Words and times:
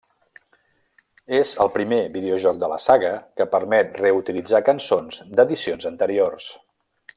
És 1.39 1.51
el 1.65 1.69
primer 1.75 1.99
videojoc 2.15 2.57
de 2.63 2.69
la 2.71 2.79
saga 2.87 3.13
que 3.41 3.47
permet 3.53 4.01
reutilitzar 4.07 4.65
cançons 4.71 5.23
d'edicions 5.37 5.89
anteriors. 5.95 6.53